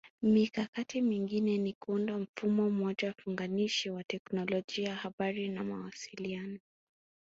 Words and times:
Mikakati 0.21 1.01
mingine 1.01 1.57
ni 1.57 1.73
kuunda 1.73 2.17
mfumo 2.17 2.69
mmoja 2.69 3.13
funganishi 3.13 3.89
wa 3.89 4.03
Teknolojia 4.03 4.95
Habari 4.95 5.49
na 5.49 5.63
Mawasiliano 5.63 6.59